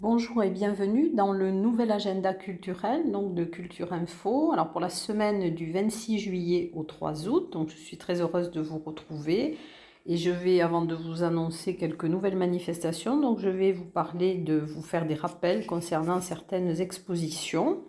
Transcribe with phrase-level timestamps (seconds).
[0.00, 4.52] Bonjour et bienvenue dans le nouvel agenda culturel donc de Culture Info.
[4.52, 8.62] Alors pour la semaine du 26 juillet au 3 août, je suis très heureuse de
[8.62, 9.58] vous retrouver
[10.06, 14.36] et je vais avant de vous annoncer quelques nouvelles manifestations, donc je vais vous parler
[14.36, 17.82] de vous faire des rappels concernant certaines expositions.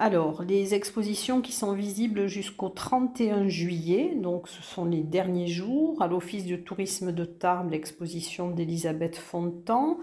[0.00, 6.00] Alors, les expositions qui sont visibles jusqu'au 31 juillet, donc ce sont les derniers jours,
[6.00, 9.98] à l'Office de tourisme de Tarbes, l'exposition d'Elisabeth Fontan,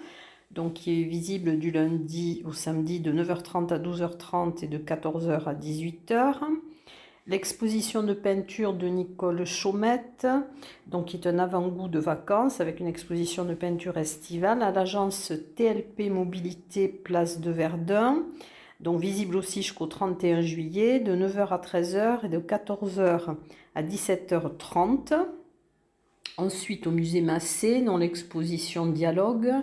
[0.52, 5.46] donc qui est visible du lundi au samedi de 9h30 à 12h30 et de 14h
[5.46, 6.42] à 18h.
[7.28, 10.28] L'exposition de peinture de Nicole Chaumette,
[10.88, 15.32] donc qui est un avant-goût de vacances avec une exposition de peinture estivale à l'agence
[15.56, 18.26] TLP Mobilité Place de Verdun
[18.80, 23.36] donc visible aussi jusqu'au 31 juillet, de 9h à 13h et de 14h
[23.74, 25.14] à 17h30.
[26.38, 29.54] Ensuite, au musée Massé, dans l'exposition Dialogue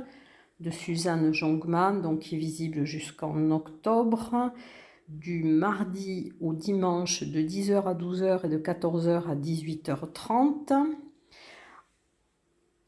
[0.60, 4.52] de Suzanne Jongman, donc qui est visible jusqu'en octobre,
[5.08, 10.86] du mardi au dimanche de 10h à 12h et de 14h à 18h30.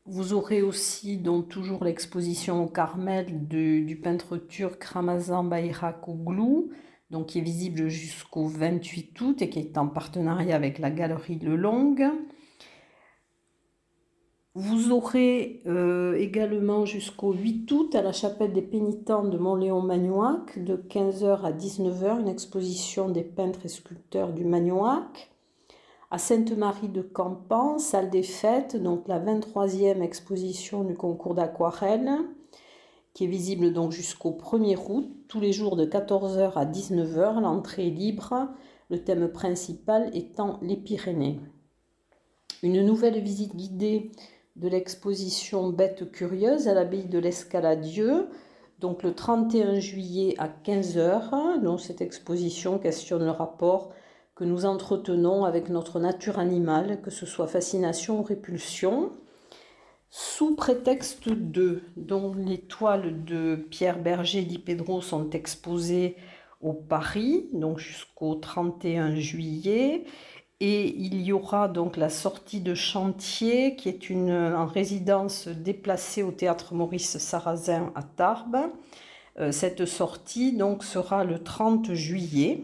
[0.07, 6.69] Vous aurez aussi donc toujours l'exposition au Carmel du peintre turc Ramazan Bayrakoglu,
[7.11, 11.39] donc qui est visible jusqu'au 28 août et qui est en partenariat avec la galerie
[11.39, 11.97] Le Long.
[14.55, 20.77] Vous aurez euh, également jusqu'au 8 août à la chapelle des pénitents de Montléon-Magnoac de
[20.77, 25.34] 15h à 19h une exposition des peintres et sculpteurs du Magnoac
[26.15, 32.09] à Sainte-Marie de Campan, salle des fêtes, donc la 23e exposition du concours d'aquarelle,
[33.15, 37.89] qui est visible donc jusqu'au 1er août, tous les jours de 14h à 19h, l'entrée
[37.89, 38.49] est libre,
[38.91, 41.41] le thème principal étant les Pyrénées.
[42.63, 44.13] Une nouvelle visite guidée
[44.55, 48.29] de l'exposition Bêtes curieuses à l'abbaye de l'Escaladieu,
[48.79, 51.61] donc le 31 juillet à 15h.
[51.61, 53.91] Donc cette exposition questionne le rapport
[54.35, 59.13] que nous entretenons avec notre nature animale, que ce soit fascination ou répulsion,
[60.11, 66.17] sous prétexte de, dont les toiles de Pierre Berger et Di Pedro sont exposées
[66.61, 70.05] au Paris, donc jusqu'au 31 juillet.
[70.61, 76.23] Et il y aura donc la sortie de chantier, qui est une en résidence déplacée
[76.23, 78.71] au théâtre Maurice Sarrazin à Tarbes.
[79.41, 82.63] Euh, cette sortie donc sera le 30 juillet.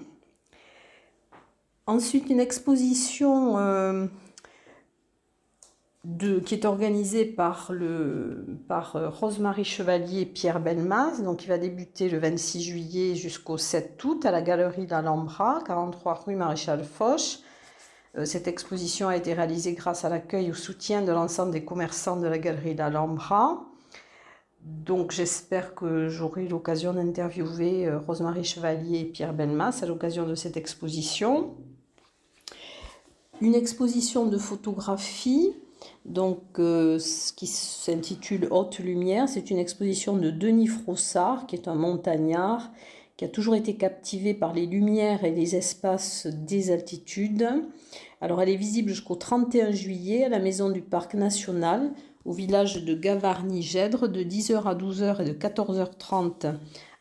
[1.91, 4.07] Ensuite, une exposition euh,
[6.47, 12.21] qui est organisée par, euh, Rosemary Chevalier et Pierre Belmaz, donc qui va débuter le
[12.21, 17.41] 26 juillet jusqu'au 7 août à la galerie d'Alhambra, 43 rue Maréchal Foch.
[18.17, 21.65] Euh, cette exposition a été réalisée grâce à l'accueil et au soutien de l'ensemble des
[21.65, 23.65] commerçants de la galerie d'Alhambra.
[24.63, 30.57] Donc j'espère que j'aurai l'occasion d'interviewer Rosemary Chevalier et Pierre Belmas à l'occasion de cette
[30.57, 31.57] exposition
[33.41, 35.53] une exposition de photographie
[36.05, 36.99] donc, euh,
[37.37, 39.29] qui s'intitule Haute Lumière.
[39.29, 42.71] C'est une exposition de Denis Frossard, qui est un montagnard,
[43.17, 47.49] qui a toujours été captivé par les lumières et les espaces des altitudes.
[48.21, 51.93] Alors, elle est visible jusqu'au 31 juillet à la maison du Parc national,
[52.25, 56.55] au village de Gavarnie-Gèdre, de 10h à 12h et de 14h30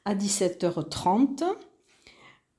[0.06, 1.44] à 17h30.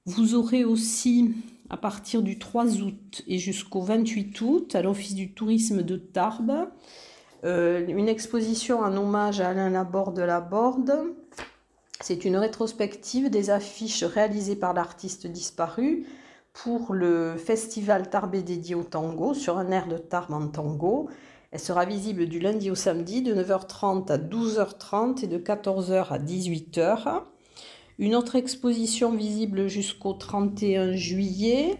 [0.06, 1.32] Vous aurez aussi
[1.70, 6.68] à partir du 3 août et jusqu'au 28 août à l'Office du tourisme de Tarbes.
[7.44, 10.92] Euh, une exposition en hommage à Alain Laborde de Laborde.
[12.00, 16.06] C'est une rétrospective des affiches réalisées par l'artiste disparu
[16.52, 21.08] pour le festival Tarbes dédié au tango sur un air de Tarbes en tango.
[21.52, 26.18] Elle sera visible du lundi au samedi de 9h30 à 12h30 et de 14h à
[26.18, 27.22] 18h.
[28.00, 31.76] Une autre exposition visible jusqu'au 31 juillet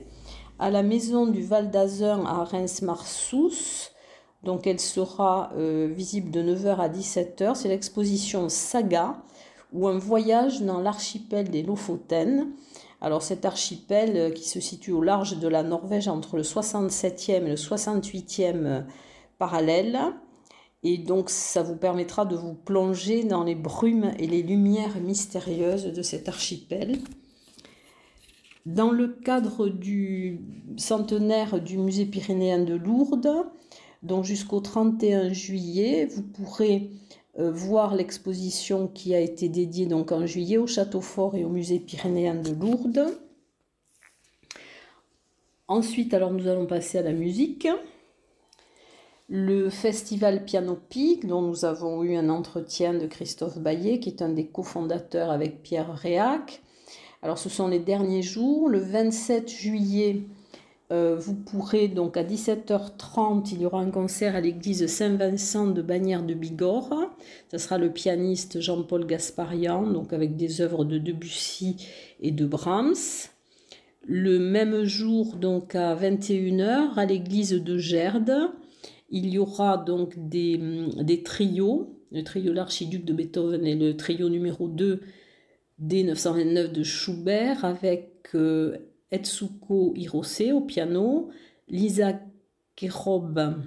[0.58, 3.88] à la maison du Val d'Azun à Reims-Marsous.
[4.42, 7.54] Donc elle sera euh, visible de 9h à 17h.
[7.54, 9.16] C'est l'exposition Saga
[9.72, 12.48] ou un voyage dans l'archipel des Lofoten.
[13.00, 17.46] Alors cet archipel euh, qui se situe au large de la Norvège entre le 67e
[17.46, 18.80] et le 68e euh,
[19.38, 19.98] parallèle.
[20.82, 25.86] Et donc ça vous permettra de vous plonger dans les brumes et les lumières mystérieuses
[25.86, 26.98] de cet archipel.
[28.66, 30.40] Dans le cadre du
[30.76, 33.46] centenaire du musée pyrénéen de Lourdes,
[34.02, 36.90] donc jusqu'au 31 juillet, vous pourrez
[37.38, 41.48] euh, voir l'exposition qui a été dédiée donc en juillet au château fort et au
[41.48, 43.06] musée pyrénéen de Lourdes.
[45.68, 47.68] Ensuite, alors nous allons passer à la musique.
[49.32, 54.22] Le festival Piano Pic, dont nous avons eu un entretien de Christophe Baillet, qui est
[54.22, 56.62] un des cofondateurs avec Pierre Réac.
[57.22, 58.68] Alors ce sont les derniers jours.
[58.68, 60.24] Le 27 juillet,
[60.90, 65.80] euh, vous pourrez donc à 17h30, il y aura un concert à l'église Saint-Vincent de
[65.80, 67.14] Bagnères de Bigorre.
[67.52, 71.76] Ce sera le pianiste Jean-Paul Gasparian, donc avec des œuvres de Debussy
[72.20, 73.28] et de Brahms.
[74.02, 78.50] Le même jour, donc à 21h, à l'église de Gerde,
[79.10, 80.58] il y aura donc des,
[80.96, 85.00] des trios, le trio L'Archiduc de Beethoven et le trio numéro 2
[85.78, 88.76] d 929 de Schubert avec euh,
[89.10, 91.30] Etsuko Hirose au piano,
[91.68, 92.20] Lisa
[92.76, 93.62] Kerob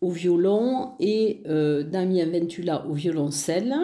[0.00, 3.74] au violon et euh, Damien Ventula au violoncelle.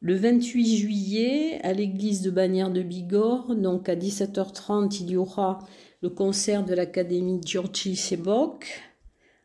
[0.00, 5.60] Le 28 juillet, à l'église de Bagnères de Bigorre, donc à 17h30, il y aura
[6.08, 8.66] concert de l'Académie Giorgi Sebok.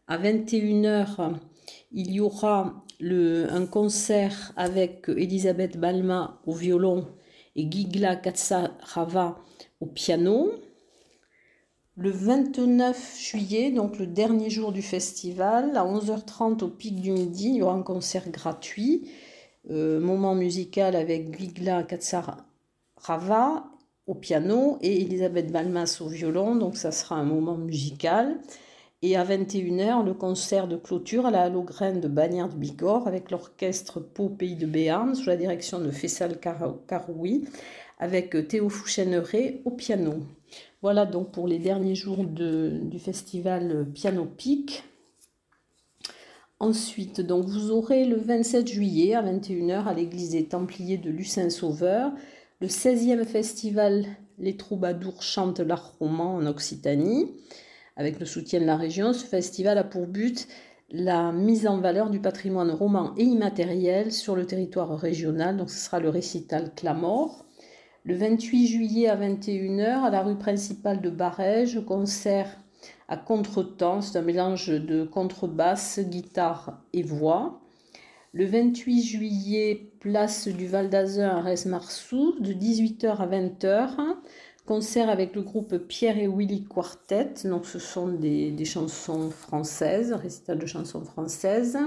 [0.08, 1.36] À 21h,
[1.92, 7.08] il y aura un concert avec Elisabeth Balma au violon
[7.56, 9.38] et Gigla Katsarava
[9.80, 10.52] au piano.
[11.98, 17.50] Le 29 juillet, donc le dernier jour du festival, à 11h30 au pic du midi,
[17.50, 19.10] il y aura un concert gratuit,
[19.70, 23.71] euh, moment musical avec Gigla Katsarava
[24.08, 28.40] au piano et Elisabeth Balmas au violon, donc ça sera un moment musical.
[29.04, 33.32] Et à 21h, le concert de clôture à la Halograine de Bagnères de Bigorre avec
[33.32, 37.48] l'orchestre Pau Pays de Béarn sous la direction de Fessal Karoui
[37.98, 40.22] avec Théo Foucheneret au piano.
[40.84, 44.84] Voilà donc pour les derniers jours du festival Piano Pic.
[46.60, 51.50] Ensuite, donc vous aurez le 27 juillet à 21h à l'église des Templiers de Lucin
[51.50, 52.12] Sauveur
[52.62, 54.06] le 16e festival
[54.38, 57.26] Les Troubadours chantent l'art roman en Occitanie.
[57.98, 60.48] Avec le soutien de la région, ce festival a pour but
[60.92, 65.58] la mise en valeur du patrimoine roman et immatériel sur le territoire régional.
[65.58, 67.48] Donc ce sera le récital Clamor.
[68.04, 72.60] Le 28 juillet à 21h, à la rue principale de Barège, concert
[73.08, 77.61] à contretemps, c'est un mélange de contrebasse, guitare et voix.
[78.34, 83.90] Le 28 juillet, place du Val d'Azun à Resmarsou, de 18h à 20h.
[84.66, 87.34] Concert avec le groupe Pierre et Willy Quartet.
[87.44, 91.78] Donc, ce sont des, chansons françaises, récital de chansons françaises.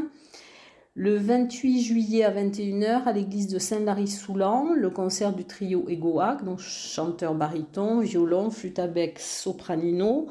[0.94, 6.58] Le 28 juillet à 21h, à l'église de Saint-Lary-Soulan, le concert du trio Egoac, donc
[6.58, 10.26] chanteur baryton, violon, flûte à bec, sopranino,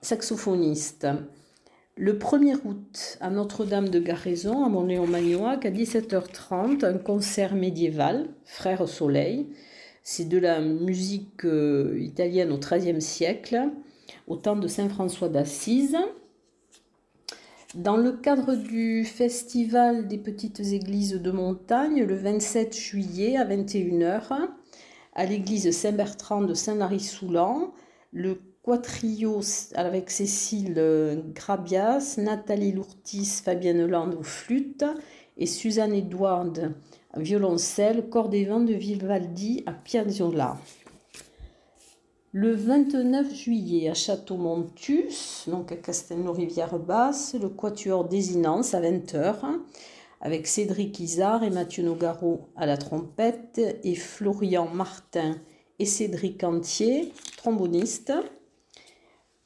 [0.00, 1.06] saxophoniste.
[2.00, 8.88] Le 1er août, à Notre-Dame de Garaison, à Montléon-Magnoac, à 17h30, un concert médiéval, Frère
[8.88, 9.48] Soleil.
[10.04, 13.70] C'est de la musique euh, italienne au XIIIe siècle,
[14.28, 15.96] au temps de Saint François d'Assise.
[17.74, 24.38] Dans le cadre du Festival des petites églises de montagne, le 27 juillet à 21h,
[25.14, 27.72] à l'église Saint-Bertrand de Saint-Lary-Soulan,
[28.12, 29.40] le quatrio
[29.76, 34.84] avec Cécile euh, Grabias, Nathalie Lourtis, Fabienne Land au flûte
[35.38, 36.74] et Suzanne Edward
[37.16, 40.58] violoncelle, corps des vents de Vivaldi à Piazzolla.
[42.32, 49.36] Le 29 juillet à Château-Montus, donc à Castelnau-Rivière-Basse, le quatuor Désinence à 20h
[50.20, 55.36] avec Cédric Isard et Mathieu Nogaro à la trompette et Florian Martin
[55.78, 58.12] et Cédric Antier, tromboniste.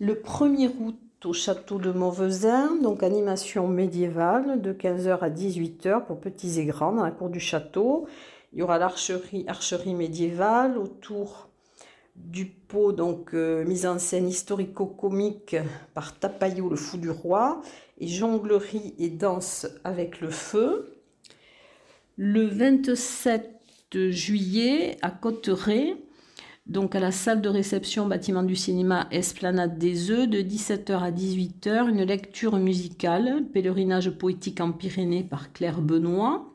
[0.02, 6.18] Le 1er août au château de Mauvezin, donc animation médiévale de 15h à 18h pour
[6.18, 8.08] petits et grands dans la cour du château.
[8.52, 11.50] Il y aura l'archerie archerie médiévale autour
[12.16, 15.54] du pot, donc euh, mise en scène historico-comique
[15.94, 17.60] par Tapayou, le fou du roi,
[18.00, 20.96] et jonglerie et danse avec le feu.
[22.16, 25.94] Le 27 juillet à Cotteret,
[26.66, 31.10] donc à la salle de réception bâtiment du cinéma Esplanade des Œufs de 17h à
[31.10, 36.48] 18h, une lecture musicale, pèlerinage poétique en Pyrénées par Claire Benoît.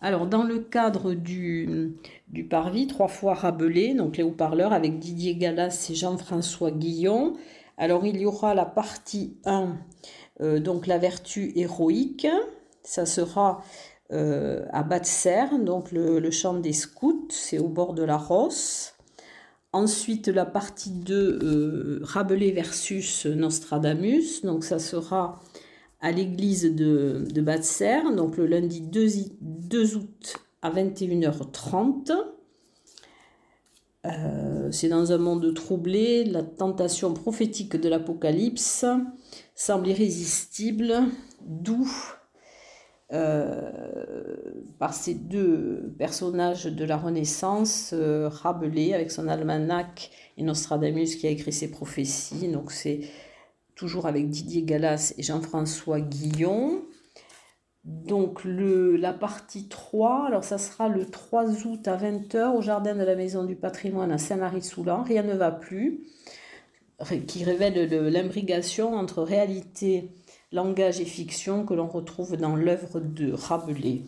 [0.00, 1.92] Alors dans le cadre du,
[2.28, 7.34] du Parvis, trois fois Rabelais, donc les haut-parleurs avec Didier Gallas et Jean-François Guillon.
[7.76, 9.76] Alors il y aura la partie 1,
[10.40, 12.26] euh, donc la vertu héroïque.
[12.82, 13.62] Ça sera
[14.12, 18.94] euh, à Batser, donc le, champ des scouts, c'est au bord de la Rosse.
[19.72, 25.40] Ensuite, la partie 2, euh, Rabelais versus Nostradamus, donc ça sera
[26.00, 29.06] à l'église de, de Batser, donc le lundi 2,
[29.40, 32.12] 2 août à 21h30.
[34.06, 38.84] Euh, c'est dans un monde troublé, la tentation prophétique de l'Apocalypse
[39.54, 41.02] semble irrésistible,
[41.42, 41.86] d'où
[43.12, 43.70] euh,
[44.78, 51.26] par ces deux personnages de la Renaissance, euh, Rabelais avec son almanach et Nostradamus qui
[51.26, 52.48] a écrit ses prophéties.
[52.48, 53.00] Donc c'est
[53.74, 56.82] toujours avec Didier Gallas et Jean-François Guillon.
[57.82, 62.94] Donc le, la partie 3, alors ça sera le 3 août à 20h au jardin
[62.94, 65.02] de la Maison du Patrimoine à Saint-Marie-Soulan.
[65.02, 66.04] Rien ne va plus,
[67.26, 70.12] qui révèle l'imbrigation entre réalité
[70.52, 74.02] langage et fiction que l'on retrouve dans l'œuvre de Rabelais.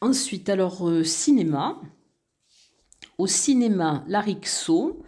[0.00, 1.80] Ensuite, alors, euh, cinéma.
[3.16, 5.02] Au cinéma, Larixo.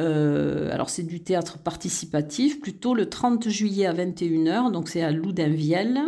[0.00, 5.10] Euh, alors, c'est du théâtre participatif, plutôt le 30 juillet à 21h, donc c'est à
[5.10, 6.00] Loudainvielle.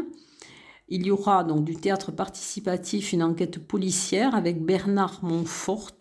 [0.88, 5.96] Il y aura donc du théâtre participatif, une enquête policière avec Bernard Montfort,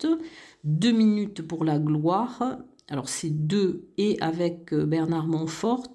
[0.64, 2.58] Deux minutes pour la gloire,
[2.92, 5.94] alors c'est deux et avec euh, Bernard Montfort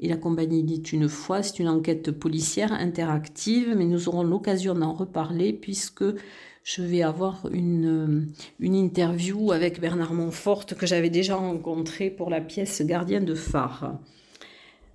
[0.00, 4.74] et la compagnie dit une fois, c'est une enquête policière interactive, mais nous aurons l'occasion
[4.74, 6.02] d'en reparler puisque
[6.64, 8.26] je vais avoir une,
[8.60, 14.00] euh, interview avec Bernard Montfort que j'avais déjà rencontré pour la pièce Gardien de phare.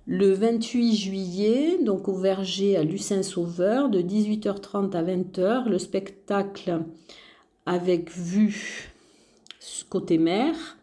[0.06, 6.82] Le 28 juillet, donc au Verger à Lucin Sauveur, de 18h30 à 20h, le spectacle
[7.64, 8.92] avec vue
[9.88, 10.76] côté mer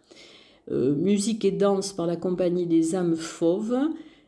[0.72, 3.78] euh, musique et danse par la compagnie des âmes fauves.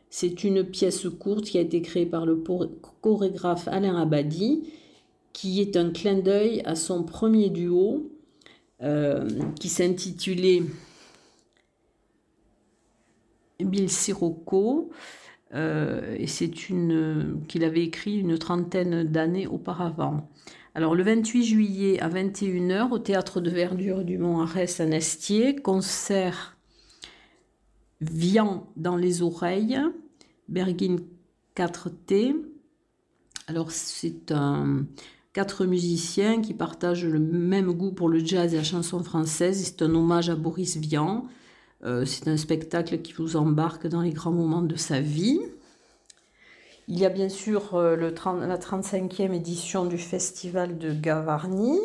[0.08, 2.42] C'est une pièce courte qui a été créée par le
[3.00, 4.64] chorégraphe Alain Abadi,
[5.32, 8.10] qui est un clin d'œil à son premier duo
[8.82, 9.28] euh,
[9.60, 10.62] qui s'intitulait
[13.60, 14.90] Bill Sirocco.
[15.52, 20.28] Euh, et c'est une qu'il avait écrit une trentaine d'années auparavant.
[20.74, 25.56] Alors le 28 juillet à 21h au théâtre de verdure du Mont Arès à Nestier,
[25.56, 26.56] concert
[28.00, 29.80] Vian dans les oreilles,
[30.48, 30.98] Bergin
[31.56, 32.36] 4T.
[33.48, 34.86] Alors c'est un
[35.32, 39.60] quatre musiciens qui partagent le même goût pour le jazz et la chanson française.
[39.64, 41.26] C'est un hommage à Boris Vian.
[41.82, 45.40] Euh, c'est un spectacle qui vous embarque dans les grands moments de sa vie.
[46.92, 51.78] Il y a bien sûr euh, la 35e édition du festival de Gavarnie,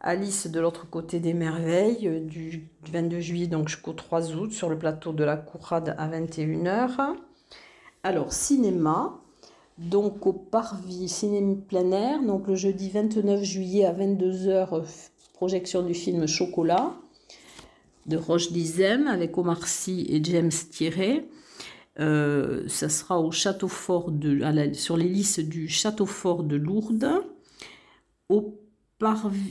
[0.00, 4.78] Alice de l'autre côté des merveilles, euh, du 22 juillet jusqu'au 3 août sur le
[4.78, 7.16] plateau de la Courade à 21h.
[8.04, 9.18] Alors, cinéma,
[9.78, 14.82] donc au Parvis Cinéma plein donc le jeudi 29 juillet à 22h, euh,
[15.34, 16.94] projection du film Chocolat
[18.06, 21.24] de Roche Dizem avec Omar Sy et James Thierry.
[22.00, 24.40] Euh, ça sera au château fort de,
[24.72, 27.22] sur l'hélice du château fort de Lourdes.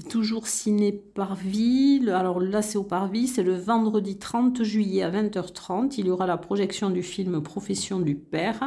[0.10, 2.10] Toujours ciné Parvis.
[2.10, 3.28] Alors là, c'est au Parvis.
[3.28, 5.96] C'est le vendredi 30 juillet à 20h30.
[5.98, 8.64] Il y aura la projection du film Profession du Père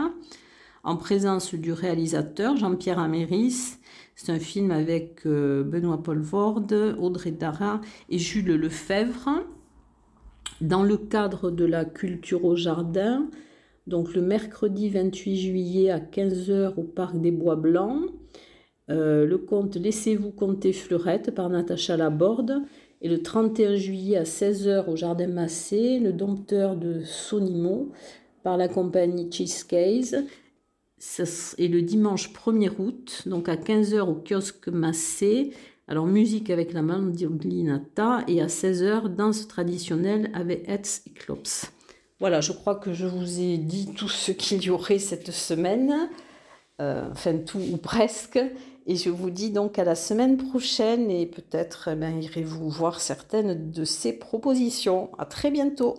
[0.84, 3.78] en présence du réalisateur Jean-Pierre Améris.
[4.14, 9.42] C'est un film avec euh, Benoît Paul Vorde, Audrey Dara et Jules Lefebvre.
[10.60, 13.28] Dans le cadre de la culture au jardin,
[13.86, 18.10] donc le mercredi 28 juillet à 15h au Parc des Bois Blancs.
[18.90, 22.62] Euh, le conte Laissez-vous compter fleurette par Natacha Laborde.
[23.02, 27.92] Et le 31 juillet à 16h au Jardin Massé, le dompteur de Sonimo
[28.42, 30.24] par la compagnie Cheesecase.
[31.58, 35.52] Et le dimanche 1er août, donc à 15h au kiosque Massé,
[35.86, 41.73] alors musique avec la mandiolinata et à 16h danse traditionnelle avec Hetz et.
[42.24, 46.08] Voilà, je crois que je vous ai dit tout ce qu'il y aurait cette semaine,
[46.80, 48.40] euh, enfin tout ou presque,
[48.86, 53.70] et je vous dis donc à la semaine prochaine et peut-être ben, irez-vous voir certaines
[53.70, 55.10] de ces propositions.
[55.18, 55.96] À très bientôt.